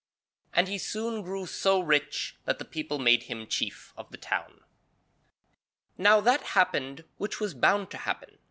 And 0.51 0.67
he 0.67 0.79
soon 0.79 1.21
grew 1.21 1.45
so 1.45 1.79
rich 1.79 2.35
that 2.45 2.57
the 2.57 2.65
people 2.65 2.97
made 2.97 3.21
him 3.29 3.45
chief 3.45 3.93
of 3.95 4.09
the 4.09 4.17
town. 4.17 4.61
Now 5.95 6.19
that 6.21 6.41
happened 6.57 7.03
which 7.17 7.39
was 7.39 7.53
bound 7.53 7.91
to 7.91 7.97
happen. 7.97 8.39